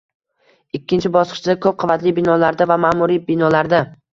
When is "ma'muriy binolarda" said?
2.87-3.85